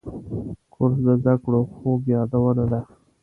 کورس 0.73 0.97
د 1.05 1.09
زده 1.21 1.33
کړو 1.43 1.59
خوږ 1.75 2.01
یادونه 2.15 2.63
ده. 2.71 2.79